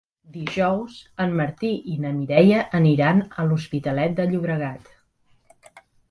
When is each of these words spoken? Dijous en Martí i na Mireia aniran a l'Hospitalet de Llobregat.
Dijous 0.35 0.93
en 1.25 1.33
Martí 1.41 1.69
i 1.95 1.97
na 2.05 2.13
Mireia 2.15 2.61
aniran 2.79 3.21
a 3.43 3.45
l'Hospitalet 3.49 4.15
de 4.21 4.25
Llobregat. 4.31 4.89